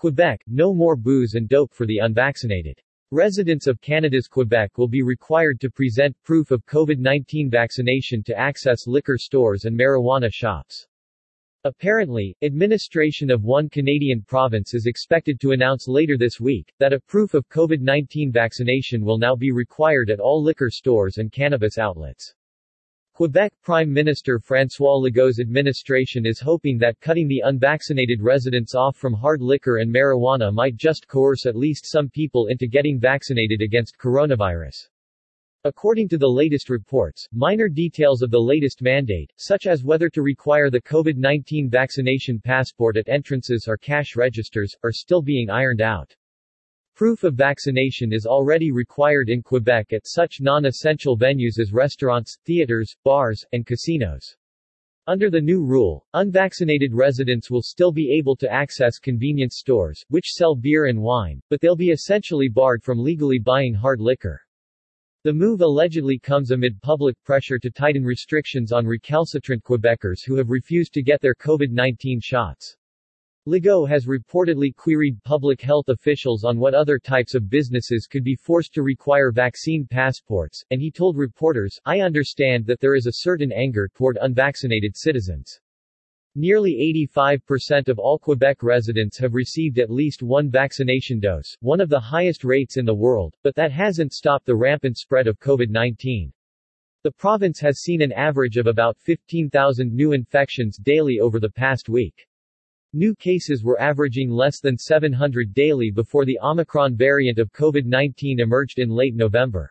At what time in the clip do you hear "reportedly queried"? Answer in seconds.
74.04-75.22